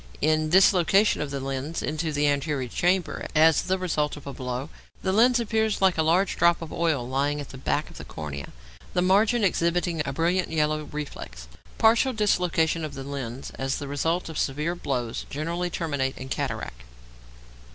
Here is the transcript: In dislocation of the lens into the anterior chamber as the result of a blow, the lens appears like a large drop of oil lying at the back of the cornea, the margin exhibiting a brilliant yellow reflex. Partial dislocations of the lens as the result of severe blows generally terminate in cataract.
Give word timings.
In 0.19 0.49
dislocation 0.49 1.21
of 1.21 1.29
the 1.29 1.39
lens 1.39 1.83
into 1.83 2.11
the 2.11 2.27
anterior 2.27 2.67
chamber 2.67 3.27
as 3.35 3.61
the 3.61 3.77
result 3.77 4.17
of 4.17 4.25
a 4.25 4.33
blow, 4.33 4.71
the 5.03 5.11
lens 5.13 5.39
appears 5.39 5.79
like 5.79 5.95
a 5.95 6.01
large 6.01 6.37
drop 6.37 6.59
of 6.63 6.73
oil 6.73 7.07
lying 7.07 7.39
at 7.39 7.49
the 7.49 7.57
back 7.59 7.87
of 7.91 7.99
the 7.99 8.03
cornea, 8.03 8.47
the 8.95 9.03
margin 9.03 9.43
exhibiting 9.43 10.01
a 10.03 10.11
brilliant 10.11 10.49
yellow 10.49 10.85
reflex. 10.85 11.47
Partial 11.77 12.13
dislocations 12.13 12.83
of 12.83 12.95
the 12.95 13.03
lens 13.03 13.51
as 13.59 13.77
the 13.77 13.87
result 13.87 14.27
of 14.27 14.39
severe 14.39 14.73
blows 14.73 15.27
generally 15.29 15.69
terminate 15.69 16.17
in 16.17 16.29
cataract. 16.29 16.81